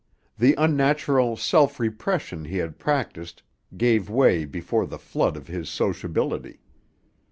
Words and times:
The 0.35 0.55
unnatural 0.57 1.37
self 1.37 1.79
repression 1.79 2.45
he 2.45 2.57
had 2.57 2.79
practiced 2.79 3.43
gave 3.77 4.09
way 4.09 4.45
before 4.45 4.87
the 4.87 4.97
flood 4.97 5.37
of 5.37 5.45
his 5.45 5.69
sociability. 5.69 6.59